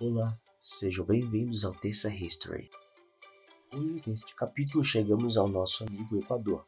Olá, 0.00 0.38
sejam 0.60 1.04
bem-vindos 1.04 1.64
ao 1.64 1.74
Terça 1.74 2.08
History. 2.08 2.70
Hoje, 3.74 4.00
neste 4.06 4.32
capítulo, 4.32 4.84
chegamos 4.84 5.36
ao 5.36 5.48
nosso 5.48 5.82
amigo 5.82 6.16
Equador. 6.16 6.64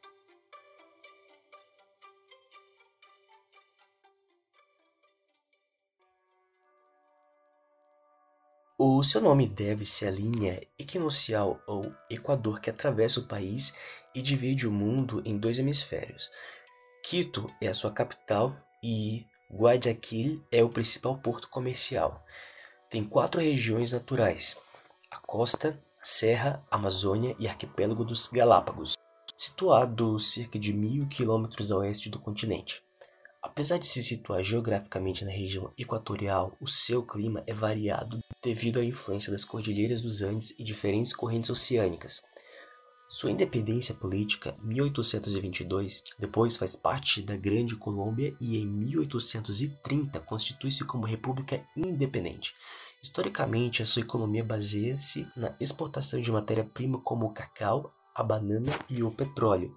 O 8.76 9.00
seu 9.04 9.20
nome 9.20 9.46
deve-se 9.46 10.04
à 10.04 10.10
linha 10.10 10.60
equinocial 10.76 11.62
ou 11.68 11.94
equador 12.10 12.60
que 12.60 12.68
atravessa 12.68 13.20
o 13.20 13.28
país 13.28 13.72
e 14.12 14.20
divide 14.20 14.66
o 14.66 14.72
mundo 14.72 15.22
em 15.24 15.38
dois 15.38 15.60
hemisférios. 15.60 16.28
Quito 17.04 17.46
é 17.62 17.68
a 17.68 17.74
sua 17.74 17.92
capital 17.92 18.56
e 18.82 19.24
Guayaquil 19.52 20.44
é 20.50 20.64
o 20.64 20.68
principal 20.68 21.16
porto 21.18 21.48
comercial. 21.48 22.24
Tem 22.90 23.04
quatro 23.04 23.40
regiões 23.40 23.92
naturais: 23.92 24.58
a 25.08 25.16
costa, 25.18 25.80
a 26.02 26.04
serra, 26.04 26.66
a 26.68 26.74
Amazônia 26.74 27.36
e 27.38 27.46
arquipélago 27.46 28.04
dos 28.04 28.26
Galápagos, 28.26 28.94
situado 29.36 30.18
cerca 30.18 30.58
de 30.58 30.72
mil 30.72 31.06
quilômetros 31.06 31.70
a 31.70 31.76
oeste 31.76 32.10
do 32.10 32.18
continente. 32.18 32.82
Apesar 33.40 33.78
de 33.78 33.86
se 33.86 34.02
situar 34.02 34.42
geograficamente 34.42 35.24
na 35.24 35.30
região 35.30 35.72
equatorial, 35.78 36.56
o 36.60 36.66
seu 36.66 37.00
clima 37.00 37.44
é 37.46 37.54
variado 37.54 38.18
devido 38.42 38.80
à 38.80 38.84
influência 38.84 39.30
das 39.30 39.44
cordilheiras 39.44 40.02
dos 40.02 40.20
Andes 40.20 40.50
e 40.58 40.64
diferentes 40.64 41.14
correntes 41.14 41.48
oceânicas. 41.48 42.24
Sua 43.12 43.32
independência 43.32 43.92
política, 43.92 44.54
1822, 44.62 46.04
depois 46.16 46.56
faz 46.56 46.76
parte 46.76 47.20
da 47.20 47.36
Grande 47.36 47.74
Colômbia 47.74 48.36
e 48.40 48.56
em 48.56 48.64
1830 48.64 50.20
constitui-se 50.20 50.84
como 50.84 51.06
república 51.06 51.56
independente. 51.76 52.54
Historicamente, 53.02 53.82
a 53.82 53.86
sua 53.86 54.02
economia 54.02 54.44
baseia-se 54.44 55.26
na 55.34 55.52
exportação 55.58 56.20
de 56.20 56.30
matéria-prima 56.30 57.00
como 57.00 57.26
o 57.26 57.32
cacau, 57.34 57.92
a 58.14 58.22
banana 58.22 58.70
e 58.88 59.02
o 59.02 59.10
petróleo. 59.10 59.76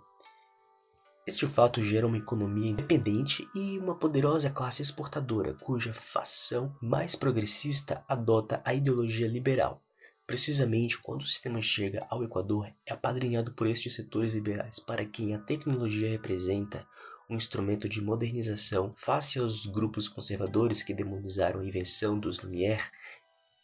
Este 1.25 1.47
fato 1.47 1.81
gera 1.81 2.05
uma 2.05 2.19
economia 2.19 2.69
independente 2.69 3.49
e 3.55 3.80
uma 3.80 3.95
poderosa 3.95 4.52
classe 4.52 4.83
exportadora, 4.83 5.55
cuja 5.55 5.91
facção 5.91 6.75
mais 6.80 7.15
progressista 7.15 8.05
adota 8.08 8.61
a 8.63 8.75
ideologia 8.75 9.27
liberal. 9.27 9.81
Precisamente 10.25 10.97
quando 10.97 11.21
o 11.21 11.27
sistema 11.27 11.61
chega 11.61 12.05
ao 12.09 12.23
Equador, 12.23 12.73
é 12.85 12.93
apadrinhado 12.93 13.53
por 13.53 13.67
estes 13.67 13.93
setores 13.93 14.33
liberais 14.33 14.80
para 14.80 15.05
quem 15.05 15.35
a 15.35 15.39
tecnologia 15.39 16.09
representa 16.09 16.88
um 17.30 17.35
instrumento 17.35 17.89
de 17.89 18.02
modernização 18.02 18.93
face 18.95 19.38
aos 19.38 19.65
grupos 19.65 20.07
conservadores 20.07 20.81
que 20.81 20.93
demonizaram 20.93 21.59
a 21.59 21.65
invenção 21.65 22.17
dos 22.17 22.41
Lumière. 22.41 22.83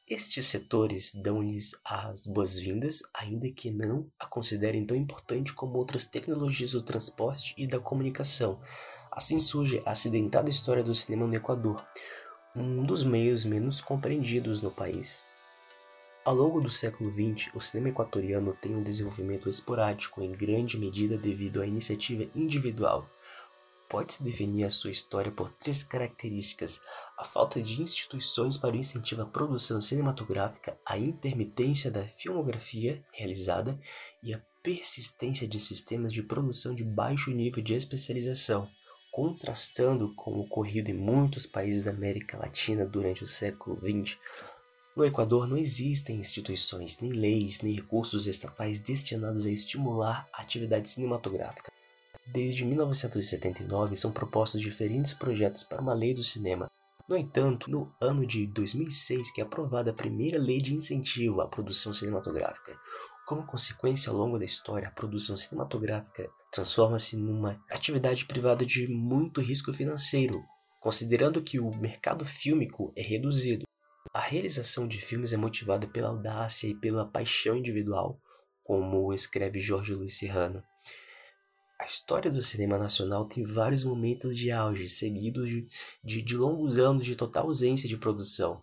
Estes 0.05 0.47
setores 0.47 1.13
dão-lhes 1.13 1.79
as 1.85 2.27
boas-vindas, 2.27 3.03
ainda 3.13 3.49
que 3.51 3.71
não 3.71 4.11
a 4.19 4.25
considerem 4.25 4.85
tão 4.85 4.97
importante 4.97 5.53
como 5.53 5.77
outras 5.77 6.07
tecnologias 6.07 6.71
do 6.71 6.81
transporte 6.81 7.53
e 7.57 7.67
da 7.67 7.79
comunicação. 7.79 8.59
Assim 9.11 9.39
surge 9.39 9.81
a 9.85 9.91
acidentada 9.91 10.49
história 10.49 10.83
do 10.83 10.95
cinema 10.95 11.25
no 11.25 11.35
Equador, 11.35 11.85
um 12.55 12.83
dos 12.83 13.03
meios 13.03 13.45
menos 13.45 13.79
compreendidos 13.79 14.61
no 14.61 14.71
país. 14.71 15.28
Ao 16.29 16.35
longo 16.35 16.61
do 16.61 16.69
século 16.69 17.09
XX, 17.09 17.49
o 17.55 17.59
cinema 17.59 17.89
equatoriano 17.89 18.53
tem 18.53 18.75
um 18.75 18.83
desenvolvimento 18.83 19.49
esporádico, 19.49 20.21
em 20.21 20.31
grande 20.31 20.77
medida 20.77 21.17
devido 21.17 21.59
à 21.59 21.65
iniciativa 21.65 22.29
individual. 22.35 23.09
Pode-se 23.89 24.23
definir 24.23 24.65
a 24.65 24.69
sua 24.69 24.91
história 24.91 25.31
por 25.31 25.49
três 25.49 25.81
características: 25.81 26.81
a 27.17 27.23
falta 27.23 27.59
de 27.63 27.81
instituições 27.81 28.57
para 28.57 28.75
o 28.75 28.77
incentivo 28.77 29.23
à 29.23 29.25
produção 29.25 29.81
cinematográfica, 29.81 30.77
a 30.85 30.99
intermitência 30.99 31.89
da 31.89 32.03
filmografia 32.03 33.03
realizada 33.11 33.79
e 34.21 34.31
a 34.31 34.39
persistência 34.61 35.47
de 35.47 35.59
sistemas 35.59 36.13
de 36.13 36.21
produção 36.21 36.75
de 36.75 36.83
baixo 36.83 37.31
nível 37.31 37.63
de 37.63 37.73
especialização. 37.73 38.69
Contrastando 39.11 40.13
com 40.13 40.33
o 40.33 40.41
ocorrido 40.41 40.91
em 40.91 40.93
muitos 40.93 41.47
países 41.47 41.85
da 41.85 41.89
América 41.89 42.37
Latina 42.37 42.85
durante 42.85 43.23
o 43.23 43.27
século 43.27 43.75
XX, 43.81 44.15
no 44.99 45.05
Equador 45.05 45.47
não 45.47 45.55
existem 45.55 46.17
instituições, 46.17 46.99
nem 46.99 47.13
leis, 47.13 47.61
nem 47.61 47.73
recursos 47.73 48.27
estatais 48.27 48.81
destinados 48.81 49.45
a 49.45 49.49
estimular 49.49 50.27
a 50.33 50.41
atividade 50.41 50.89
cinematográfica. 50.89 51.71
Desde 52.27 52.65
1979 52.65 53.95
são 53.95 54.11
propostos 54.11 54.59
diferentes 54.59 55.13
projetos 55.13 55.63
para 55.63 55.81
uma 55.81 55.93
lei 55.93 56.13
do 56.13 56.21
cinema. 56.21 56.69
No 57.07 57.15
entanto, 57.15 57.71
no 57.71 57.89
ano 58.01 58.25
de 58.25 58.45
2006 58.47 59.31
que 59.31 59.39
é 59.39 59.45
aprovada 59.45 59.91
a 59.91 59.93
primeira 59.93 60.37
lei 60.37 60.59
de 60.61 60.75
incentivo 60.75 61.39
à 61.39 61.47
produção 61.47 61.93
cinematográfica. 61.93 62.77
Como 63.25 63.47
consequência, 63.47 64.09
ao 64.09 64.17
longo 64.17 64.37
da 64.37 64.43
história, 64.43 64.89
a 64.89 64.91
produção 64.91 65.37
cinematográfica 65.37 66.29
transforma-se 66.51 67.15
numa 67.15 67.57
atividade 67.71 68.25
privada 68.25 68.65
de 68.65 68.85
muito 68.89 69.39
risco 69.39 69.71
financeiro, 69.71 70.43
considerando 70.77 71.41
que 71.41 71.57
o 71.57 71.73
mercado 71.77 72.25
fílmico 72.25 72.91
é 72.97 73.01
reduzido. 73.01 73.68
A 74.11 74.19
realização 74.19 74.87
de 74.87 74.99
filmes 74.99 75.33
é 75.33 75.37
motivada 75.37 75.87
pela 75.87 76.09
audácia 76.09 76.67
e 76.67 76.73
pela 76.73 77.05
paixão 77.05 77.55
individual, 77.57 78.19
como 78.63 79.13
escreve 79.13 79.59
Jorge 79.59 79.93
Luiz 79.93 80.17
Serrano. 80.17 80.63
A 81.79 81.85
história 81.85 82.31
do 82.31 82.41
cinema 82.41 82.79
nacional 82.79 83.25
tem 83.25 83.43
vários 83.43 83.83
momentos 83.83 84.35
de 84.35 84.51
auge, 84.51 84.89
seguidos 84.89 85.47
de, 85.47 85.67
de, 86.03 86.21
de 86.23 86.35
longos 86.35 86.79
anos 86.79 87.05
de 87.05 87.15
total 87.15 87.45
ausência 87.45 87.87
de 87.87 87.97
produção. 87.97 88.61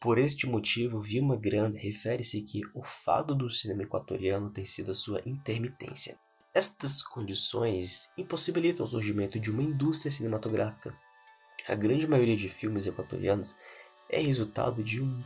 Por 0.00 0.16
este 0.16 0.46
motivo, 0.46 0.98
Vilma 0.98 1.36
Grande 1.36 1.78
refere-se 1.78 2.40
que 2.42 2.62
o 2.74 2.82
fado 2.82 3.34
do 3.34 3.50
cinema 3.50 3.82
equatoriano 3.82 4.50
tem 4.50 4.64
sido 4.64 4.90
a 4.92 4.94
sua 4.94 5.20
intermitência. 5.26 6.18
Estas 6.54 7.02
condições 7.02 8.10
impossibilitam 8.16 8.86
o 8.86 8.88
surgimento 8.88 9.38
de 9.38 9.50
uma 9.50 9.62
indústria 9.62 10.10
cinematográfica. 10.10 10.96
A 11.68 11.74
grande 11.74 12.06
maioria 12.06 12.36
de 12.36 12.48
filmes 12.48 12.86
equatorianos 12.86 13.54
é 14.08 14.20
resultado 14.20 14.82
de 14.82 15.02
um 15.02 15.22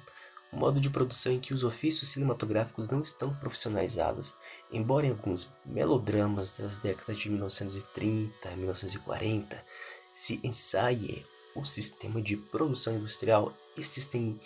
modo 0.52 0.80
de 0.80 0.90
produção 0.90 1.32
em 1.32 1.38
que 1.38 1.54
os 1.54 1.62
ofícios 1.62 2.10
cinematográficos 2.10 2.90
não 2.90 3.02
estão 3.02 3.34
profissionalizados, 3.34 4.34
embora 4.72 5.06
em 5.06 5.10
alguns 5.10 5.50
melodramas 5.64 6.58
das 6.58 6.76
décadas 6.76 7.18
de 7.18 7.30
1930 7.30 8.50
e 8.50 8.56
1940 8.56 9.64
se 10.12 10.40
ensaie 10.42 11.24
o 11.54 11.64
sistema 11.64 12.20
de 12.20 12.36
produção 12.36 12.96
industrial, 12.96 13.52
estes 13.76 14.06
têm 14.06 14.38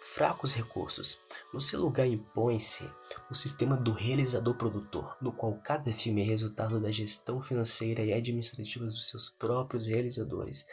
fracos 0.00 0.54
recursos. 0.54 1.18
No 1.52 1.60
seu 1.60 1.80
lugar 1.80 2.06
impõe-se 2.06 2.88
o 3.30 3.34
sistema 3.34 3.76
do 3.76 3.92
realizador-produtor, 3.92 5.16
no 5.20 5.32
qual 5.32 5.54
cada 5.62 5.92
filme 5.92 6.22
é 6.22 6.24
resultado 6.24 6.80
da 6.80 6.90
gestão 6.90 7.40
financeira 7.40 8.02
e 8.02 8.12
administrativa 8.12 8.84
dos 8.84 9.08
seus 9.08 9.28
próprios 9.28 9.86
realizadores. 9.86 10.64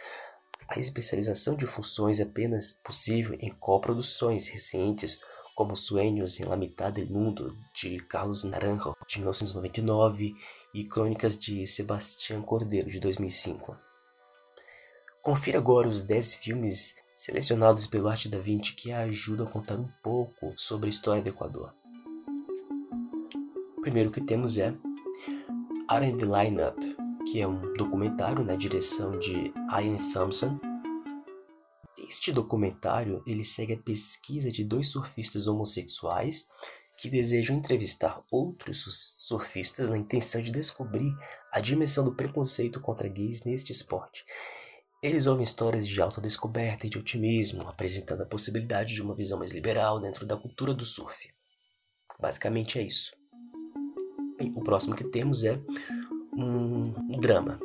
A 0.76 0.80
especialização 0.80 1.56
de 1.56 1.68
funções 1.68 2.20
é 2.20 2.24
apenas 2.24 2.74
possível 2.84 3.38
em 3.40 3.52
coproduções 3.52 4.48
recentes, 4.48 5.20
como 5.54 5.78
Sueños 5.78 6.40
em 6.40 6.46
La 6.46 6.58
Mitad 6.58 6.92
del 6.92 7.06
Mundo, 7.06 7.56
de 7.76 8.00
Carlos 8.08 8.44
Naranjo, 8.44 8.96
de 9.08 9.20
1999, 9.20 10.34
e 10.74 10.84
Crônicas 10.86 11.38
de 11.38 11.68
Sebastián 11.68 12.42
Cordeiro, 12.42 12.90
de 12.90 13.00
2005. 13.00 13.78
Confira 15.22 15.60
agora 15.60 15.88
os 15.88 16.02
10 16.02 16.34
filmes 16.34 16.96
selecionados 17.16 17.86
pelo 17.86 18.08
Arte 18.08 18.28
da 18.28 18.40
Vinci 18.40 18.74
que 18.74 18.92
ajudam 18.92 19.46
a 19.46 19.52
contar 19.52 19.76
um 19.76 19.88
pouco 20.04 20.56
sobre 20.58 20.88
a 20.88 20.90
história 20.90 21.22
do 21.22 21.30
Equador. 21.30 21.72
O 23.78 23.82
primeiro 23.82 24.10
que 24.10 24.22
temos 24.22 24.58
é 24.58 24.74
Out 25.88 26.18
the 26.18 26.26
Lineup, 26.26 27.03
que 27.34 27.42
é 27.42 27.48
um 27.48 27.74
documentário 27.74 28.46
na 28.46 28.56
direção 28.56 29.18
de 29.18 29.52
Ian 29.72 29.98
Thompson. 30.14 30.60
Este 32.08 32.32
documentário 32.32 33.24
ele 33.26 33.44
segue 33.44 33.74
a 33.74 33.78
pesquisa 33.78 34.52
de 34.52 34.64
dois 34.64 34.90
surfistas 34.90 35.48
homossexuais 35.48 36.48
que 36.96 37.10
desejam 37.10 37.56
entrevistar 37.56 38.22
outros 38.30 39.16
surfistas 39.18 39.90
na 39.90 39.98
intenção 39.98 40.44
de 40.44 40.52
descobrir 40.52 41.12
a 41.52 41.60
dimensão 41.60 42.06
do 42.06 42.14
preconceito 42.14 42.80
contra 42.80 43.08
gays 43.08 43.44
neste 43.44 43.72
esporte. 43.72 44.24
Eles 45.02 45.26
ouvem 45.26 45.44
histórias 45.44 45.88
de 45.88 46.00
autodescoberta 46.00 46.86
e 46.86 46.90
de 46.92 47.00
otimismo, 47.00 47.68
apresentando 47.68 48.22
a 48.22 48.28
possibilidade 48.28 48.94
de 48.94 49.02
uma 49.02 49.16
visão 49.16 49.40
mais 49.40 49.52
liberal 49.52 50.00
dentro 50.00 50.24
da 50.28 50.38
cultura 50.38 50.72
do 50.72 50.86
surf. 50.86 51.34
Basicamente 52.20 52.78
é 52.78 52.84
isso. 52.84 53.12
Bem, 54.38 54.54
o 54.56 54.62
próximo 54.64 54.96
que 54.96 55.04
temos 55.04 55.44
é 55.44 55.60
um 56.36 56.92
drama. 57.20 57.60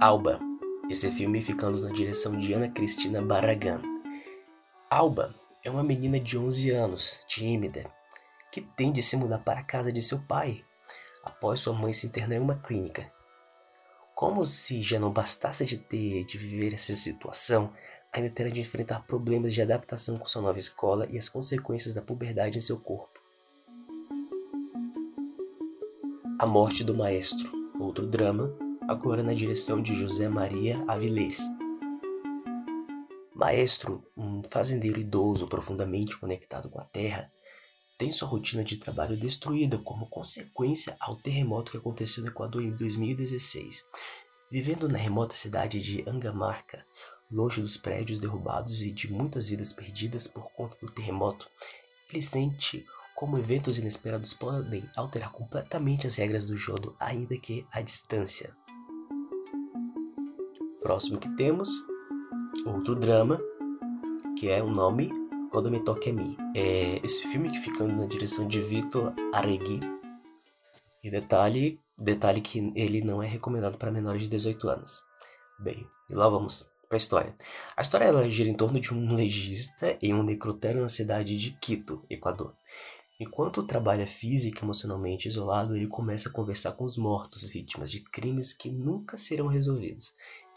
Alba. 0.00 0.40
Esse 0.90 1.10
filme 1.10 1.42
ficando 1.42 1.80
na 1.80 1.92
direção 1.92 2.38
de 2.38 2.52
Ana 2.52 2.68
Cristina 2.68 3.22
Barragan. 3.22 3.80
Alba 4.90 5.34
é 5.62 5.70
uma 5.70 5.82
menina 5.82 6.20
de 6.20 6.36
11 6.36 6.70
anos, 6.70 7.20
tímida, 7.26 7.90
que 8.52 8.60
tende 8.60 9.00
a 9.00 9.02
se 9.02 9.16
mudar 9.16 9.38
para 9.38 9.60
a 9.60 9.64
casa 9.64 9.92
de 9.92 10.02
seu 10.02 10.20
pai 10.20 10.64
após 11.22 11.60
sua 11.60 11.72
mãe 11.72 11.92
se 11.92 12.06
internar 12.06 12.36
em 12.36 12.40
uma 12.40 12.56
clínica. 12.56 13.10
Como 14.14 14.46
se 14.46 14.82
já 14.82 15.00
não 15.00 15.10
bastasse 15.10 15.64
de 15.64 15.78
ter 15.78 16.24
de 16.24 16.38
viver 16.38 16.74
essa 16.74 16.94
situação, 16.94 17.72
ainda 18.12 18.30
terá 18.30 18.50
de 18.50 18.60
enfrentar 18.60 19.06
problemas 19.06 19.52
de 19.52 19.62
adaptação 19.62 20.18
com 20.18 20.26
sua 20.26 20.42
nova 20.42 20.58
escola 20.58 21.08
e 21.10 21.18
as 21.18 21.28
consequências 21.28 21.94
da 21.94 22.02
puberdade 22.02 22.58
em 22.58 22.60
seu 22.60 22.78
corpo. 22.78 23.20
A 26.38 26.46
Morte 26.46 26.84
do 26.84 26.94
Maestro, 26.94 27.63
outro 27.78 28.06
drama, 28.06 28.56
agora 28.88 29.22
na 29.22 29.34
direção 29.34 29.82
de 29.82 29.94
José 29.94 30.28
Maria 30.28 30.84
Avilés. 30.86 31.40
Maestro, 33.34 34.04
um 34.16 34.42
fazendeiro 34.44 35.00
idoso 35.00 35.46
profundamente 35.46 36.16
conectado 36.16 36.70
com 36.70 36.80
a 36.80 36.84
terra, 36.84 37.30
tem 37.98 38.12
sua 38.12 38.28
rotina 38.28 38.62
de 38.62 38.76
trabalho 38.76 39.16
destruída 39.16 39.78
como 39.78 40.08
consequência 40.08 40.96
ao 41.00 41.16
terremoto 41.16 41.72
que 41.72 41.78
aconteceu 41.78 42.22
no 42.22 42.30
Equador 42.30 42.62
em 42.62 42.74
2016. 42.74 43.84
Vivendo 44.50 44.88
na 44.88 44.98
remota 44.98 45.34
cidade 45.34 45.80
de 45.80 46.08
Angamarca, 46.08 46.84
longe 47.30 47.60
dos 47.60 47.76
prédios 47.76 48.20
derrubados 48.20 48.82
e 48.82 48.92
de 48.92 49.12
muitas 49.12 49.48
vidas 49.48 49.72
perdidas 49.72 50.26
por 50.26 50.50
conta 50.52 50.76
do 50.80 50.92
terremoto, 50.92 51.48
ele 52.12 52.22
sente 52.22 52.84
como 53.14 53.38
eventos 53.38 53.78
inesperados 53.78 54.34
podem 54.34 54.84
alterar 54.96 55.30
completamente 55.30 56.06
as 56.06 56.16
regras 56.16 56.46
do 56.46 56.56
jogo, 56.56 56.96
ainda 56.98 57.36
que 57.38 57.66
à 57.72 57.80
distância. 57.80 58.54
Próximo 60.82 61.18
que 61.18 61.34
temos, 61.36 61.70
outro 62.66 62.94
drama, 62.94 63.40
que 64.38 64.50
é 64.50 64.62
o 64.62 64.68
nome 64.68 65.10
Quando 65.50 65.70
Me 65.70 65.80
Mim. 66.12 66.36
É 66.54 67.00
esse 67.04 67.22
filme 67.28 67.50
que 67.50 67.58
fica 67.58 67.86
na 67.86 68.04
direção 68.06 68.46
de 68.46 68.60
Vitor 68.60 69.14
Arregui. 69.32 69.80
E 71.02 71.10
detalhe, 71.10 71.80
detalhe 71.96 72.40
que 72.40 72.72
ele 72.74 73.00
não 73.00 73.22
é 73.22 73.26
recomendado 73.26 73.78
para 73.78 73.90
menores 73.90 74.22
de 74.22 74.28
18 74.28 74.68
anos. 74.68 75.02
Bem, 75.58 75.86
e 76.10 76.14
lá 76.14 76.28
vamos 76.28 76.68
para 76.88 76.96
a 76.96 76.98
história. 76.98 77.36
A 77.76 77.82
história 77.82 78.04
ela 78.04 78.28
gira 78.28 78.48
em 78.48 78.54
torno 78.54 78.80
de 78.80 78.92
um 78.92 79.14
legista 79.14 79.96
em 80.02 80.12
um 80.12 80.22
necrotério 80.22 80.82
na 80.82 80.88
cidade 80.88 81.36
de 81.36 81.52
Quito, 81.52 82.04
Equador. 82.10 82.54
Enquanto 83.18 83.62
trabalha 83.62 84.08
física 84.08 84.58
e 84.58 84.64
emocionalmente 84.64 85.28
isolado, 85.28 85.76
ele 85.76 85.86
começa 85.86 86.28
a 86.28 86.32
conversar 86.32 86.72
com 86.72 86.84
os 86.84 86.96
mortos, 86.96 87.48
vítimas 87.48 87.88
de 87.88 88.00
crimes 88.00 88.52
que 88.52 88.70
nunca 88.70 89.16
serão 89.16 89.46
resolvidos. 89.46 90.12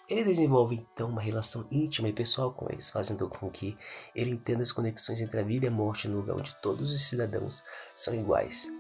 Ele 0.10 0.24
desenvolve 0.24 0.76
então 0.76 1.10
uma 1.10 1.22
relação 1.22 1.68
íntima 1.70 2.10
e 2.10 2.14
pessoal 2.14 2.52
com 2.54 2.68
eles, 2.72 2.90
fazendo 2.90 3.30
com 3.30 3.50
que 3.52 3.78
ele 4.16 4.32
entenda 4.32 4.64
as 4.64 4.72
conexões 4.72 5.22
entre 5.22 5.40
a 5.40 5.44
vida 5.44 5.66
e 5.66 5.70
a 5.70 5.72
morte 5.72 6.08
no 6.08 6.18
lugar 6.18 6.36
onde 6.36 6.56
todos 6.62 6.92
os 6.92 7.02
cidadãos 7.04 7.62
são 7.94 8.16
iguais. 8.16 8.72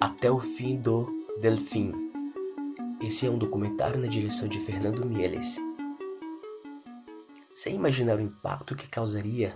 Até 0.00 0.30
o 0.30 0.38
fim 0.38 0.80
do 0.80 1.06
Delfim. 1.40 1.92
Esse 3.02 3.26
é 3.26 3.30
um 3.30 3.36
documentário 3.36 4.00
na 4.00 4.06
direção 4.06 4.48
de 4.48 4.58
Fernando 4.60 5.04
Mieles. 5.04 5.58
Sem 7.52 7.74
imaginar 7.74 8.16
o 8.16 8.22
impacto 8.22 8.74
que 8.74 8.88
causaria 8.88 9.54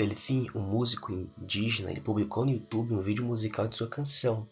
Delfim, 0.00 0.46
um 0.54 0.62
músico 0.62 1.12
indígena, 1.12 1.90
ele 1.90 2.00
publicou 2.00 2.46
no 2.46 2.52
YouTube 2.52 2.94
um 2.94 3.02
vídeo 3.02 3.22
musical 3.22 3.68
de 3.68 3.76
sua 3.76 3.86
canção, 3.86 4.48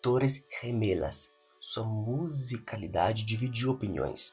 Torres 0.00 0.46
Remelas. 0.62 1.32
Sua 1.60 1.82
musicalidade 1.82 3.24
dividiu 3.24 3.72
opiniões. 3.72 4.30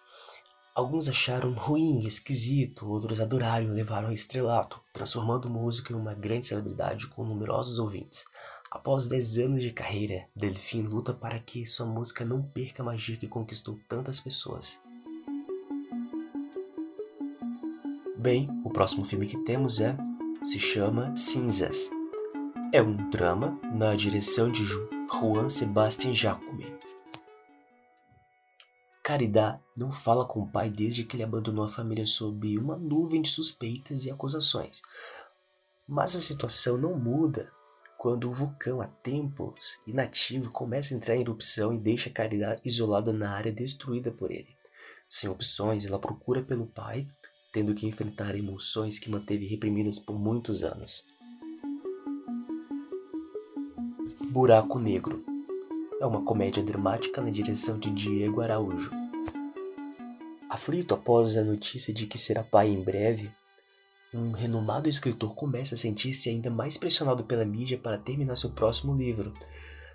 Alguns 0.75 1.09
acharam 1.09 1.51
ruim 1.53 2.05
esquisito, 2.05 2.87
outros 2.87 3.19
adoraram 3.19 3.65
e 3.65 3.73
levaram 3.73 4.09
ao 4.09 4.13
estrelato, 4.13 4.79
transformando 4.93 5.45
o 5.47 5.51
músico 5.51 5.91
em 5.91 5.95
uma 5.95 6.13
grande 6.13 6.45
celebridade 6.45 7.07
com 7.07 7.25
numerosos 7.25 7.79
ouvintes. 7.79 8.23
Após 8.69 9.07
10 9.07 9.39
anos 9.39 9.63
de 9.63 9.71
carreira, 9.71 10.27
Delfim 10.35 10.83
luta 10.83 11.11
para 11.11 11.39
que 11.39 11.65
sua 11.65 11.87
música 11.87 12.23
não 12.23 12.43
perca 12.43 12.83
a 12.83 12.85
magia 12.85 13.17
que 13.17 13.27
conquistou 13.27 13.79
tantas 13.89 14.19
pessoas. 14.19 14.79
Bem, 18.23 18.47
o 18.63 18.69
próximo 18.69 19.03
filme 19.03 19.27
que 19.27 19.43
temos 19.43 19.81
é 19.81 19.97
se 20.45 20.57
chama 20.57 21.13
Cinzas. 21.13 21.89
É 22.71 22.81
um 22.81 23.09
drama 23.09 23.59
na 23.75 23.93
direção 23.95 24.49
de 24.49 24.63
Juan 24.63 25.49
Sebastian 25.49 26.13
Jacome. 26.13 26.73
Caridad 29.03 29.61
não 29.77 29.91
fala 29.91 30.25
com 30.25 30.39
o 30.39 30.47
pai 30.49 30.69
desde 30.69 31.03
que 31.03 31.17
ele 31.17 31.23
abandonou 31.23 31.65
a 31.65 31.69
família 31.69 32.05
sob 32.05 32.57
uma 32.57 32.77
nuvem 32.77 33.21
de 33.21 33.29
suspeitas 33.29 34.05
e 34.05 34.09
acusações. 34.09 34.81
Mas 35.85 36.15
a 36.15 36.21
situação 36.21 36.77
não 36.77 36.97
muda 36.97 37.51
quando 37.97 38.29
o 38.29 38.33
vulcão 38.33 38.79
há 38.79 38.87
tempos 38.87 39.77
inativo 39.85 40.49
começa 40.49 40.93
a 40.93 40.97
entrar 40.97 41.17
em 41.17 41.21
erupção 41.21 41.73
e 41.73 41.77
deixa 41.77 42.09
Caridad 42.09 42.57
isolada 42.63 43.11
na 43.11 43.33
área 43.33 43.51
destruída 43.51 44.13
por 44.13 44.31
ele. 44.31 44.55
Sem 45.09 45.29
opções, 45.29 45.85
ela 45.85 45.99
procura 45.99 46.41
pelo 46.41 46.65
pai, 46.65 47.07
tendo 47.53 47.75
que 47.75 47.85
enfrentar 47.85 48.35
emoções 48.35 48.97
que 48.97 49.11
manteve 49.11 49.45
reprimidas 49.45 49.99
por 49.99 50.17
muitos 50.17 50.63
anos. 50.63 51.05
Buraco 54.31 54.79
Negro 54.79 55.23
é 56.01 56.05
uma 56.05 56.23
comédia 56.23 56.63
dramática 56.63 57.21
na 57.21 57.29
direção 57.29 57.77
de 57.77 57.91
Diego 57.91 58.41
Araújo. 58.41 58.89
Aflito 60.49 60.95
após 60.95 61.37
a 61.37 61.43
notícia 61.43 61.93
de 61.93 62.07
que 62.07 62.17
será 62.17 62.43
pai 62.43 62.69
em 62.69 62.83
breve, 62.83 63.31
um 64.11 64.31
renomado 64.31 64.89
escritor 64.89 65.35
começa 65.35 65.75
a 65.75 65.77
sentir-se 65.77 66.29
ainda 66.29 66.49
mais 66.49 66.75
pressionado 66.77 67.23
pela 67.23 67.45
mídia 67.45 67.77
para 67.77 67.99
terminar 67.99 68.35
seu 68.35 68.49
próximo 68.49 68.95
livro. 68.95 69.31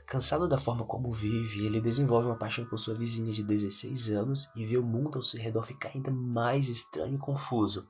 Cansado 0.08 0.48
da 0.48 0.56
forma 0.56 0.86
como 0.86 1.12
vive, 1.12 1.66
ele 1.66 1.82
desenvolve 1.82 2.28
uma 2.28 2.38
paixão 2.38 2.64
por 2.64 2.78
sua 2.78 2.94
vizinha 2.94 3.30
de 3.30 3.42
16 3.42 4.08
anos 4.08 4.50
e 4.56 4.64
vê 4.64 4.78
o 4.78 4.82
mundo 4.82 5.16
ao 5.16 5.22
seu 5.22 5.38
redor 5.38 5.62
ficar 5.62 5.90
ainda 5.94 6.10
mais 6.10 6.70
estranho 6.70 7.16
e 7.16 7.18
confuso, 7.18 7.86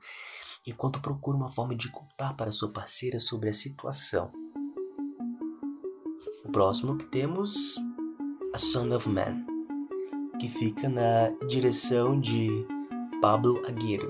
enquanto 0.67 0.99
procura 0.99 1.37
uma 1.37 1.49
forma 1.49 1.73
de 1.73 1.89
contar 1.89 2.33
para 2.35 2.51
sua 2.51 2.73
parceira 2.73 3.21
sobre 3.21 3.47
a 3.47 3.53
situação. 3.53 4.33
O 6.43 6.51
próximo 6.51 6.97
que 6.97 7.05
temos 7.05 7.77
a 8.53 8.57
Son 8.57 8.93
of 8.93 9.07
Man, 9.07 9.45
que 10.41 10.49
fica 10.49 10.89
na 10.89 11.29
direção 11.47 12.19
de 12.19 12.49
Pablo 13.21 13.65
Aguirre. 13.65 14.09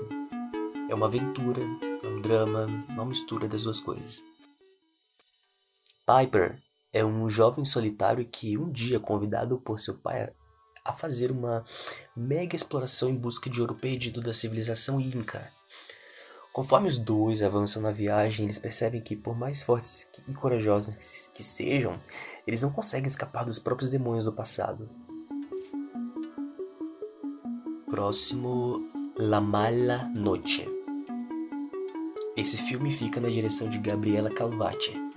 É 0.88 0.94
uma 0.96 1.06
aventura, 1.06 1.62
é 2.02 2.08
um 2.08 2.20
drama, 2.20 2.66
uma 2.88 3.04
mistura 3.04 3.46
das 3.46 3.62
duas 3.62 3.78
coisas. 3.78 4.24
Piper 6.04 6.60
é 6.92 7.04
um 7.04 7.28
jovem 7.28 7.64
solitário 7.64 8.24
que 8.24 8.58
um 8.58 8.68
dia 8.68 8.98
convidado 8.98 9.58
por 9.58 9.78
seu 9.78 9.98
pai 9.98 10.32
a 10.84 10.92
fazer 10.92 11.30
uma 11.30 11.62
mega 12.16 12.56
exploração 12.56 13.08
em 13.08 13.16
busca 13.16 13.48
de 13.48 13.60
ouro 13.60 13.74
perdido 13.74 14.20
da 14.20 14.32
civilização 14.32 15.00
Inca. 15.00 15.52
Conforme 16.52 16.88
os 16.88 16.98
dois 16.98 17.42
avançam 17.42 17.80
na 17.80 17.92
viagem, 17.92 18.44
eles 18.44 18.58
percebem 18.58 19.00
que, 19.00 19.14
por 19.14 19.38
mais 19.38 19.62
fortes 19.62 20.10
e 20.26 20.34
corajosos 20.34 21.28
que 21.28 21.44
sejam, 21.44 22.00
eles 22.44 22.62
não 22.62 22.72
conseguem 22.72 23.06
escapar 23.06 23.44
dos 23.44 23.58
próprios 23.58 23.88
demônios 23.88 24.24
do 24.24 24.32
passado. 24.32 24.90
Próximo, 27.88 28.88
La 29.16 29.40
Mala 29.40 30.10
Noche. 30.14 30.66
Esse 32.36 32.56
filme 32.56 32.90
fica 32.90 33.20
na 33.20 33.28
direção 33.28 33.68
de 33.68 33.78
Gabriela 33.78 34.30
Calvati. 34.30 35.09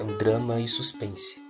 É 0.00 0.04
um 0.04 0.16
drama 0.16 0.60
e 0.60 0.68
suspense. 0.68 1.42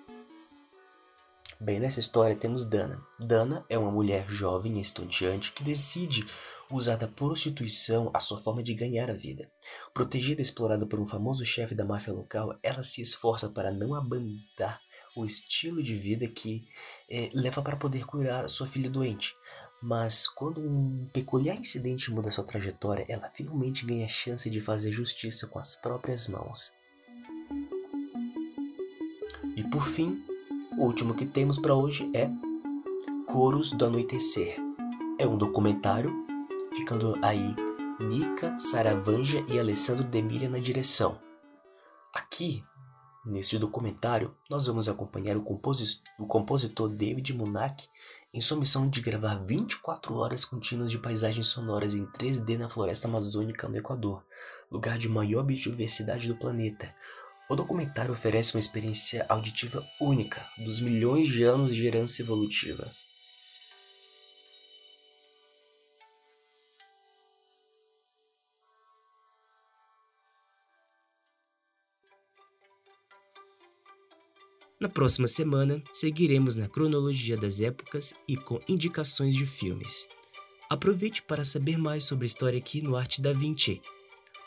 Bem, 1.60 1.78
nessa 1.78 2.00
história 2.00 2.34
temos 2.34 2.64
Dana. 2.64 3.04
Dana 3.20 3.62
é 3.68 3.76
uma 3.76 3.90
mulher 3.90 4.24
jovem 4.30 4.78
e 4.78 4.80
estudiante 4.80 5.52
que 5.52 5.62
decide 5.62 6.24
usar 6.70 6.96
da 6.96 7.06
prostituição 7.06 8.10
a 8.14 8.20
sua 8.20 8.40
forma 8.40 8.62
de 8.62 8.72
ganhar 8.72 9.10
a 9.10 9.14
vida. 9.14 9.50
Protegida 9.92 10.40
e 10.40 10.44
explorada 10.44 10.86
por 10.86 10.98
um 10.98 11.06
famoso 11.06 11.44
chefe 11.44 11.74
da 11.74 11.84
máfia 11.84 12.14
local, 12.14 12.58
ela 12.62 12.82
se 12.82 13.02
esforça 13.02 13.50
para 13.50 13.70
não 13.70 13.94
abandonar 13.94 14.80
o 15.14 15.26
estilo 15.26 15.82
de 15.82 15.94
vida 15.94 16.26
que 16.26 16.66
é, 17.10 17.30
leva 17.34 17.60
para 17.60 17.76
poder 17.76 18.06
curar 18.06 18.48
sua 18.48 18.66
filha 18.66 18.88
doente. 18.88 19.34
Mas 19.82 20.26
quando 20.26 20.58
um 20.58 21.06
peculiar 21.12 21.54
incidente 21.54 22.10
muda 22.10 22.30
sua 22.30 22.44
trajetória, 22.44 23.04
ela 23.10 23.28
finalmente 23.28 23.84
ganha 23.84 24.06
a 24.06 24.08
chance 24.08 24.48
de 24.48 24.60
fazer 24.60 24.90
justiça 24.90 25.46
com 25.46 25.58
as 25.58 25.76
próprias 25.76 26.26
mãos. 26.26 26.77
E 29.58 29.64
por 29.64 29.82
fim, 29.82 30.24
o 30.78 30.84
último 30.84 31.16
que 31.16 31.26
temos 31.26 31.58
para 31.58 31.74
hoje 31.74 32.08
é 32.14 32.30
Coros 33.26 33.72
do 33.72 33.86
Anoitecer. 33.86 34.56
É 35.18 35.26
um 35.26 35.36
documentário, 35.36 36.12
ficando 36.76 37.18
aí 37.20 37.56
Nika 37.98 38.56
Saravanja 38.56 39.44
e 39.48 39.58
Alessandro 39.58 40.04
Demilha 40.04 40.48
na 40.48 40.60
direção. 40.60 41.18
Aqui, 42.14 42.62
neste 43.26 43.58
documentário, 43.58 44.32
nós 44.48 44.66
vamos 44.66 44.88
acompanhar 44.88 45.36
o, 45.36 45.42
composi 45.42 46.02
o 46.20 46.26
compositor 46.28 46.88
David 46.88 47.34
Munak 47.34 47.88
em 48.32 48.40
sua 48.40 48.58
missão 48.58 48.88
de 48.88 49.00
gravar 49.00 49.44
24 49.44 50.14
horas 50.14 50.44
contínuas 50.44 50.88
de 50.88 50.98
paisagens 50.98 51.48
sonoras 51.48 51.94
em 51.94 52.06
3D 52.06 52.58
na 52.58 52.68
floresta 52.68 53.08
amazônica 53.08 53.68
no 53.68 53.76
Equador, 53.76 54.24
lugar 54.70 54.98
de 54.98 55.08
maior 55.08 55.42
biodiversidade 55.42 56.28
do 56.28 56.36
planeta, 56.36 56.94
o 57.50 57.56
documentário 57.56 58.12
oferece 58.12 58.54
uma 58.54 58.60
experiência 58.60 59.24
auditiva 59.26 59.82
única 59.98 60.46
dos 60.58 60.80
milhões 60.80 61.28
de 61.28 61.44
anos 61.44 61.74
de 61.74 61.86
herança 61.86 62.20
evolutiva. 62.20 62.92
Na 74.78 74.90
próxima 74.90 75.26
semana, 75.26 75.82
seguiremos 75.90 76.54
na 76.54 76.68
cronologia 76.68 77.36
das 77.36 77.62
épocas 77.62 78.12
e 78.28 78.36
com 78.36 78.60
indicações 78.68 79.34
de 79.34 79.46
filmes. 79.46 80.06
Aproveite 80.68 81.22
para 81.22 81.46
saber 81.46 81.78
mais 81.78 82.04
sobre 82.04 82.26
a 82.26 82.28
história 82.28 82.58
aqui 82.58 82.82
no 82.82 82.94
Arte 82.94 83.22
da 83.22 83.32
Vinci. 83.32 83.80